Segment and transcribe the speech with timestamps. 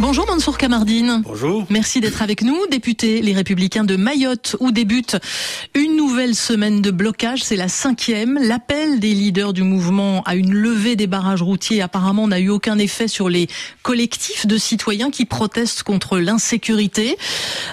[0.00, 1.22] Bonjour Mansour Kamardine.
[1.24, 1.66] Bonjour.
[1.70, 2.56] Merci d'être avec nous.
[2.70, 5.16] Député Les Républicains de Mayotte, où débute
[5.74, 7.44] une nouvelle semaine de blocage.
[7.44, 8.40] C'est la cinquième.
[8.42, 12.76] L'appel des leaders du mouvement à une levée des barrages routiers apparemment n'a eu aucun
[12.76, 13.46] effet sur les
[13.84, 17.16] collectifs de citoyens qui protestent contre l'insécurité.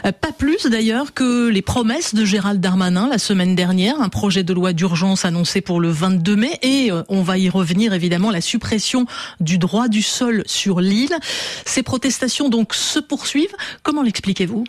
[0.05, 3.99] Euh, pas plus d'ailleurs que les promesses de Gérald Darmanin la semaine dernière.
[3.99, 7.49] Un projet de loi d'urgence annoncé pour le 22 mai et euh, on va y
[7.49, 9.07] revenir évidemment la suppression
[9.39, 11.17] du droit du sol sur l'île.
[11.65, 13.55] Ces protestations donc se poursuivent.
[13.81, 14.65] Comment l'expliquez-vous?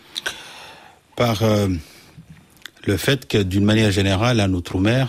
[1.14, 1.68] Par euh,
[2.86, 5.08] le fait que d'une manière générale, à Outre-mer,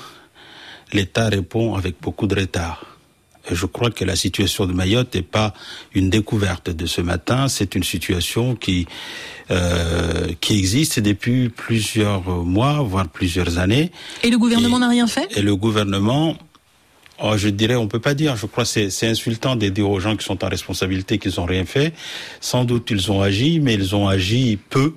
[0.94, 2.98] l'État répond avec beaucoup de retard.
[3.50, 5.54] Et je crois que la situation de Mayotte n'est pas
[5.94, 8.88] une découverte de ce matin, c'est une situation qui
[9.52, 13.92] euh, qui existe depuis plusieurs mois, voire plusieurs années.
[14.24, 15.30] Et le gouvernement n'a rien fait?
[15.38, 16.38] Et le gouvernement
[17.20, 18.36] Oh, je dirais, on peut pas dire.
[18.36, 21.46] Je crois que c'est insultant de dire aux gens qui sont en responsabilité qu'ils n'ont
[21.46, 21.94] rien fait.
[22.42, 24.94] Sans doute ils ont agi, mais ils ont agi peu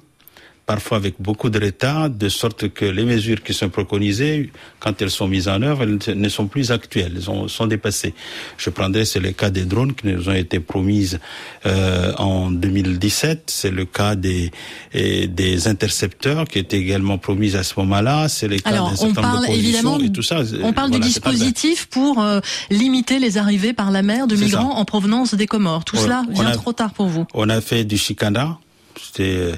[0.66, 5.11] parfois avec beaucoup de retard, de sorte que les mesures qui sont préconisées, quand elles
[5.11, 8.14] sont mises en œuvre, elles ne sont plus actuelles, elles sont dépassées.
[8.56, 11.19] Je prendrai, c'est le cas des drones qui nous ont été promises
[11.66, 14.50] euh, en 2017, c'est le cas des,
[14.92, 19.48] des intercepteurs qui étaient également promises à ce moment-là, c'est le cas d'un certain nombre
[19.48, 20.42] de évidemment, et tout ça.
[20.62, 24.84] On parle du dispositif pour euh, limiter les arrivées par la mer de migrants en
[24.84, 25.84] provenance des Comores.
[25.84, 27.27] Tout cela vient trop tard pour vous.
[27.34, 28.58] On a fait du chicana,
[29.00, 29.53] c'était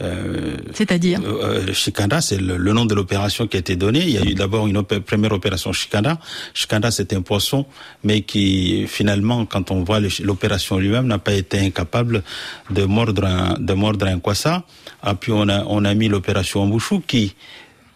[0.00, 4.00] euh, C'est-à-dire euh, Chicanda, c'est le, nom de l'opération qui a été donné.
[4.00, 6.18] Il y a eu d'abord une première opération Chicanda.
[6.52, 7.66] Chicanda, c'est un poisson,
[8.02, 12.22] mais qui finalement, quand on voit l'opération lui-même, n'a pas été incapable
[12.70, 14.64] de mordre un, de mordre un kwassa.
[15.06, 17.34] Et puis on a, on a mis l'opération Ambouchou qui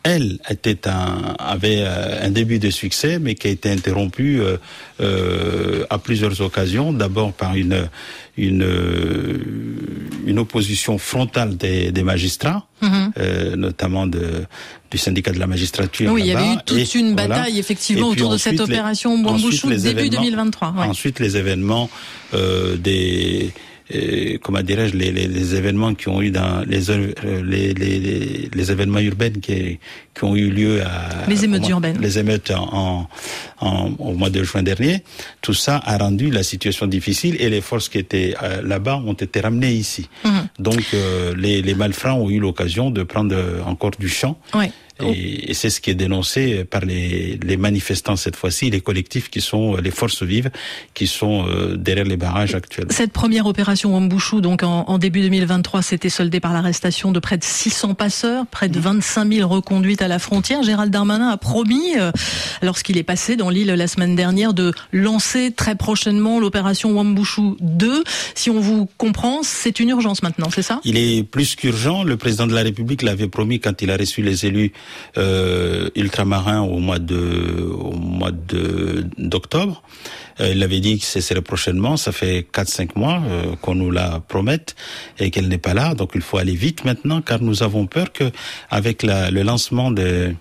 [0.02, 4.56] elle était un, avait euh, un début de succès, mais qui a été interrompu euh,
[5.00, 6.92] euh, à plusieurs occasions.
[6.92, 7.88] D'abord par une,
[8.36, 8.66] une,
[10.26, 13.12] une opposition frontale des, des magistrats, mhm.
[13.18, 14.44] euh, notamment de,
[14.90, 16.12] du syndicat de la magistrature.
[16.12, 20.08] Oui, il y avait eu toute une bataille effectivement autour de cette opération Bambouchou début
[20.08, 20.74] 2023.
[20.78, 21.90] Ensuite, les événements
[22.34, 22.76] euh,
[24.42, 27.12] comment dirais-je, les, les, les, événements qui ont eu dans les, euh,
[27.42, 29.78] les, les, les événements urbains qui,
[30.14, 33.08] qui ont eu lieu à les émeutes urbaines, les émeutes en,
[33.60, 35.02] en, au mois de juin dernier,
[35.40, 39.14] tout ça a rendu la situation difficile et les forces qui étaient euh, là-bas ont
[39.14, 40.08] été ramenées ici.
[40.24, 40.48] Mhm.
[40.58, 44.38] Donc euh, les, les malfrats ont eu l'occasion de prendre encore du champ.
[44.54, 44.70] Ouais.
[45.00, 49.40] Et, c'est ce qui est dénoncé par les, les manifestants cette fois-ci, les collectifs qui
[49.40, 50.50] sont les forces vives,
[50.94, 52.86] qui sont euh, derrière les barrages actuels.
[52.90, 57.38] Cette première opération Wambouchou, donc en, en début 2023, s'était soldée par l'arrestation de près
[57.38, 60.62] de 600 passeurs, près de 25 000 reconduites à la frontière.
[60.62, 62.10] Gérald Darmanin a promis, euh,
[62.62, 68.04] lorsqu'il est passé dans l'île la semaine dernière, de lancer très prochainement l'opération Wambouchou 2.
[68.34, 70.80] Si on vous comprend, c'est une urgence maintenant, c'est ça?
[70.84, 72.02] Il est plus qu'urgent.
[72.04, 74.72] Le président de la République l'avait promis quand il a reçu les élus
[75.16, 79.82] euh, ultramarin au mois de au mois de d'octobre.
[80.40, 81.96] Euh, il avait dit que ce serait prochainement.
[81.96, 84.76] Ça fait 4-5 mois euh, qu'on nous la promette
[85.18, 85.94] et qu'elle n'est pas là.
[85.94, 88.30] Donc il faut aller vite maintenant, car nous avons peur que
[88.70, 90.34] avec la, le lancement de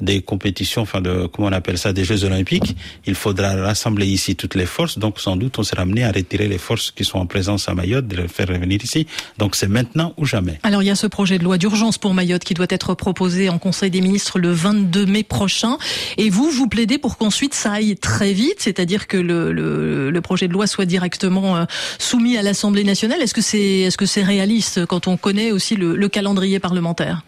[0.00, 2.76] des compétitions, enfin de comment on appelle ça, des Jeux Olympiques,
[3.06, 4.98] il faudra rassembler ici toutes les forces.
[4.98, 7.74] Donc sans doute on sera amené à retirer les forces qui sont en présence à
[7.74, 9.06] Mayotte, de les faire revenir ici.
[9.38, 10.58] Donc c'est maintenant ou jamais.
[10.62, 13.48] Alors il y a ce projet de loi d'urgence pour Mayotte qui doit être proposé
[13.48, 15.78] en Conseil des ministres le 22 mai prochain.
[16.16, 20.20] Et vous, vous plaidez pour qu'ensuite ça aille très vite, c'est-à-dire que le, le, le,
[20.20, 21.64] projet de loi soit directement euh,
[21.98, 23.20] soumis à l'Assemblée nationale.
[23.20, 27.22] Est-ce que c'est est-ce que c'est réaliste quand on connaît aussi le, le calendrier parlementaire?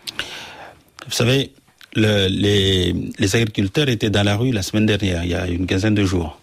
[1.07, 1.53] Vous savez,
[1.95, 5.67] le, les, les, agriculteurs étaient dans la rue la semaine dernière, il y a une
[5.67, 6.41] quinzaine de jours.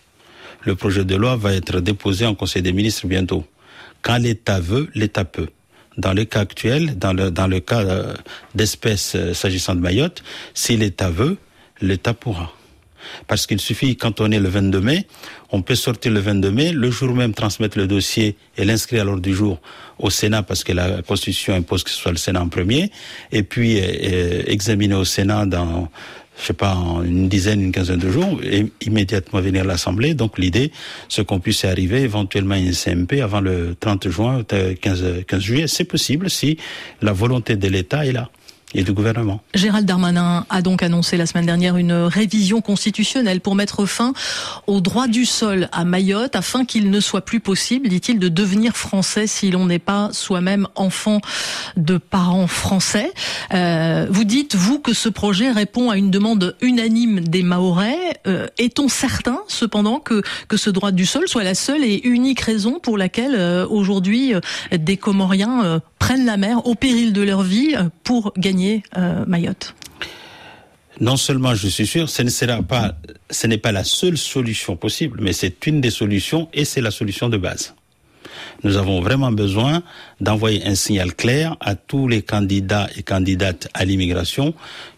[0.63, 3.45] Le projet de loi va être déposé en Conseil des ministres bientôt.
[4.01, 5.49] Quand l'État veut, l'État peut.
[5.97, 8.13] Dans le cas actuel, dans le, dans le cas euh,
[8.55, 10.23] d'espèces euh, s'agissant de Mayotte,
[10.53, 11.37] si l'État veut,
[11.81, 12.53] l'État pourra.
[13.27, 15.07] Parce qu'il suffit, quand on est le 22 mai,
[15.51, 19.05] on peut sortir le 22 mai, le jour même transmettre le dossier et l'inscrire à
[19.05, 19.59] l'ordre du jour
[19.99, 22.91] au Sénat, parce que la Constitution impose que ce soit le Sénat en premier,
[23.31, 25.89] et puis euh, euh, examiner au Sénat dans
[26.41, 30.15] je sais pas, une dizaine, une quinzaine de jours, et immédiatement venir à l'Assemblée.
[30.15, 30.71] Donc l'idée,
[31.07, 35.67] c'est qu'on puisse arriver éventuellement à une CMP avant le 30 juin, 15, 15 juillet.
[35.67, 36.57] C'est possible si
[37.01, 38.31] la volonté de l'État est là.
[39.53, 44.13] Gérald Darmanin a donc annoncé la semaine dernière une révision constitutionnelle pour mettre fin
[44.67, 48.77] au droit du sol à Mayotte afin qu'il ne soit plus possible, dit-il, de devenir
[48.77, 51.19] français si l'on n'est pas soi-même enfant
[51.75, 53.11] de parents français.
[53.53, 57.97] Euh, vous dites, vous, que ce projet répond à une demande unanime des Mahorais.
[58.27, 62.39] Euh, Est-on certain, cependant, que, que ce droit du sol soit la seule et unique
[62.39, 64.39] raison pour laquelle euh, aujourd'hui euh,
[64.71, 68.60] des Comoriens euh, prennent la mer au péril de leur vie euh, pour gagner
[68.97, 69.75] euh, Mayotte
[70.99, 72.95] Non seulement je suis sûr, ce ne sera pas,
[73.29, 76.91] ce n'est pas la seule solution possible, mais c'est une des solutions et c'est la
[76.91, 77.73] solution de base.
[78.63, 79.83] Nous avons vraiment besoin
[80.19, 84.53] d'envoyer un signal clair à tous les candidats et candidates à l'immigration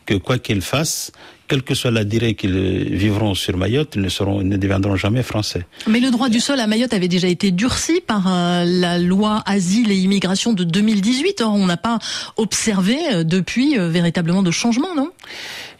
[0.05, 1.11] que quoi qu'ils fassent,
[1.47, 4.95] quelle que soit la durée qu'ils vivront sur Mayotte, ils ne seront, ils ne deviendront
[4.95, 5.65] jamais français.
[5.87, 9.43] Mais le droit du sol à Mayotte avait déjà été durci par euh, la loi
[9.45, 11.41] asile et immigration de 2018.
[11.41, 11.99] Or, on n'a pas
[12.37, 15.11] observé euh, depuis euh, véritablement de changement, non?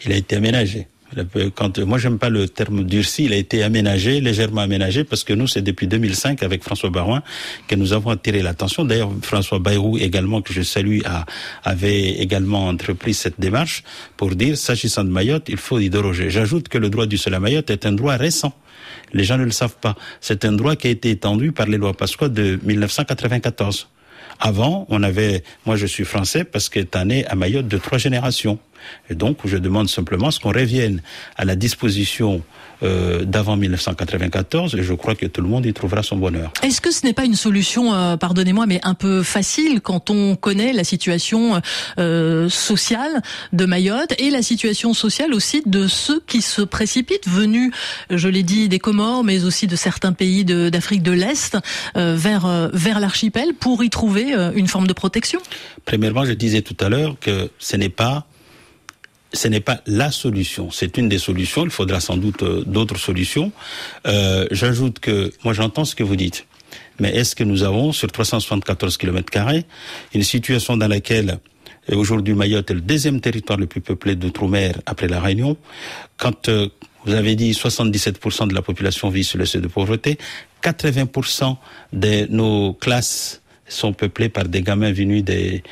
[0.06, 0.88] Il a été aménagé.
[1.56, 3.26] Quand, moi, j'aime pas le terme durci.
[3.26, 7.24] Il a été aménagé, légèrement aménagé, parce que nous, c'est depuis 2005 avec François Barouin
[7.68, 8.86] que nous avons attiré l'attention.
[8.86, 11.26] D'ailleurs, François Bayrou également, que je salue, a,
[11.64, 13.84] avait également entrepris cette démarche
[14.18, 16.30] pour dire, s'agissant de Mayotte, il faut y déroger.
[16.30, 18.54] J'ajoute que le droit du sol à Mayotte est un droit récent.
[19.14, 19.96] Les gens ne le savent pas.
[20.22, 23.88] C'est un droit qui a été étendu par les lois Pasqua de 1994.
[24.40, 28.60] Avant, on avait, moi je suis français parce qu'étant né à Mayotte de trois générations.
[29.10, 31.02] Et donc, je demande simplement ce qu'on revienne
[31.36, 32.42] à la disposition
[32.84, 36.52] euh, d'avant 1994 et je crois que tout le monde y trouvera son bonheur.
[36.64, 40.36] Est-ce que ce n'est pas une solution, euh, pardonnez-moi, mais un peu facile quand on
[40.36, 41.62] connaît la situation
[41.98, 43.22] euh, sociale
[43.54, 47.72] de Mayotte et la situation sociale aussi de ceux qui se précipitent, venus,
[48.10, 51.58] je l'ai dit, des Comores, mais aussi de certains pays d'Afrique de, de l'Est,
[51.96, 55.40] euh, vers, vers l'archipel pour y trouver une forme de protection?
[55.86, 58.26] Premièrement, je disais tout à l'heure que ce n'est pas
[59.34, 61.64] ce n'est pas la solution, c'est une des solutions.
[61.66, 63.52] Il faudra sans doute euh, d'autres solutions.
[64.08, 66.46] Euh, J'ajoute que moi j'entends ce que vous dites,
[67.00, 69.32] mais est-ce que nous avons sur 374 km
[70.14, 71.40] une situation dans laquelle
[71.92, 75.58] aujourd'hui Mayotte est le deuxième territoire le plus peuplé d'outre-mer après la Réunion,
[76.18, 76.70] quand euh,
[77.06, 80.18] vous avez dit 77% de la population vit sur le seuil de pauvreté,
[80.64, 81.58] 80%
[81.92, 83.42] de nos classes
[83.74, 85.64] sont peuplés par des gamins venus des,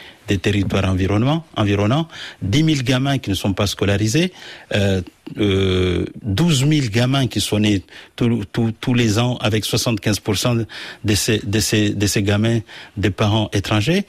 [0.42, 2.08] territoires environnants, environnants,
[2.42, 4.32] 10 000 gamins qui ne sont pas scolarisés,
[4.74, 5.02] euh,
[5.38, 7.84] euh, 12 000 gamins qui sont nés
[8.16, 10.66] tous les ans avec 75%
[11.04, 12.60] de ces, de, ces, de ces gamins
[12.96, 14.06] des parents étrangers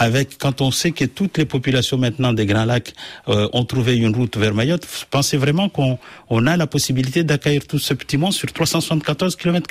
[0.00, 2.94] avec quand on sait que toutes les populations maintenant des Grands Lacs
[3.28, 5.98] euh, ont trouvé une route vers Mayotte, pensez vraiment qu'on
[6.30, 9.68] on a la possibilité d'accueillir tout ce petit monde sur 374 km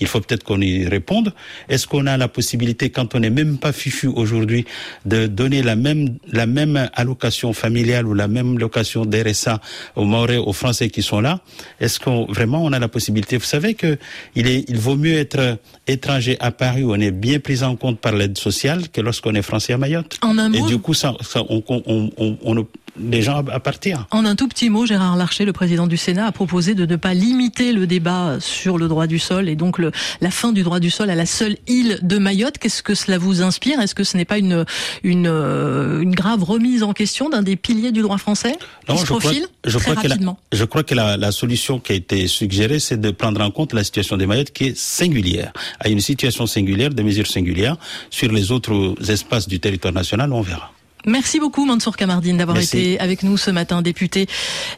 [0.00, 1.32] Il faut peut-être qu'on y réponde.
[1.68, 4.64] Est-ce qu'on a la possibilité, quand on n'est même pas fichu aujourd'hui,
[5.06, 9.60] de donner la même la même allocation familiale ou la même location d'RSA
[9.94, 11.40] aux Maorais, aux Français qui sont là?
[11.78, 13.36] Est-ce qu'on vraiment on a la possibilité?
[13.36, 13.96] Vous savez que
[14.34, 17.76] il est il vaut mieux être étranger à Paris où on est bien pris en
[17.76, 20.18] compte par l'aide sociale que lorsqu'on est français à Mayotte.
[20.22, 22.66] En un Et mot, du coup, ça, ça on, on, on, on,
[23.00, 24.06] les gens à partir.
[24.10, 26.96] En un tout petit mot, Gérard Larcher, le président du Sénat, a proposé de ne
[26.96, 30.62] pas limiter le débat sur le droit du sol et donc le, la fin du
[30.62, 32.58] droit du sol à la seule île de Mayotte.
[32.58, 33.80] Qu'est-ce que cela vous inspire?
[33.80, 34.64] Est-ce que ce n'est pas une,
[35.02, 38.56] une, une grave remise en question d'un des piliers du droit français?
[38.88, 40.94] Non, qui se je profile crois, je très crois que, la, rapidement je crois que
[40.94, 44.26] la, la, solution qui a été suggérée, c'est de prendre en compte la situation des
[44.26, 47.76] Mayotte qui est singulière, à une situation singulière, des mesures singulières.
[48.10, 50.72] Sur les autres espaces du territoire national, on verra.
[51.06, 54.26] Merci beaucoup Mansour Kamardine d'avoir été avec nous ce matin, député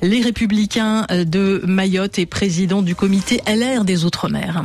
[0.03, 4.59] Les Républicains de Mayotte et président du comité LR des Outre-mer.